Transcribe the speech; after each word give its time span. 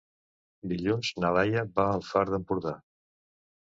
Dilluns 0.71 1.13
na 1.25 1.33
Laia 1.37 1.67
va 1.79 1.89
al 2.01 2.05
Far 2.11 2.27
d'Empordà. 2.35 2.79